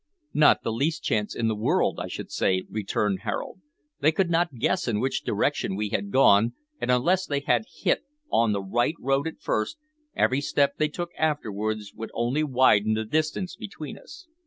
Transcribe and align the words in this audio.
"Not 0.33 0.63
the 0.63 0.71
least 0.71 1.03
chance 1.03 1.35
in 1.35 1.47
the 1.47 1.55
world, 1.55 1.99
I 1.99 2.07
should 2.07 2.31
say," 2.31 2.63
returned 2.67 3.19
Harold. 3.21 3.61
"They 3.99 4.11
could 4.11 4.31
not 4.31 4.55
guess 4.57 4.87
in 4.87 4.99
which 4.99 5.21
direction 5.23 5.75
we 5.75 5.89
had 5.89 6.09
gone, 6.09 6.55
and 6.79 6.89
unless 6.89 7.27
they 7.27 7.41
had 7.41 7.65
hit 7.71 8.01
on 8.31 8.51
the 8.51 8.63
right 8.63 8.95
road 8.99 9.27
at 9.27 9.39
first, 9.39 9.77
every 10.15 10.41
step 10.41 10.77
they 10.77 10.87
took 10.89 11.11
afterwards 11.19 11.93
would 11.93 12.09
only 12.15 12.43
widen 12.43 12.95
the 12.95 13.05
distance 13.05 13.55
between 13.55 13.95
us." 13.95 14.25